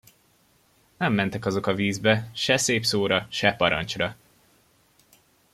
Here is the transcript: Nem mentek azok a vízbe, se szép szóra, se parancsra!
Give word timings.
Nem 0.97 1.13
mentek 1.13 1.45
azok 1.45 1.65
a 1.67 1.73
vízbe, 1.75 2.29
se 2.33 2.57
szép 2.57 2.85
szóra, 2.85 3.27
se 3.29 3.53
parancsra! 3.53 4.15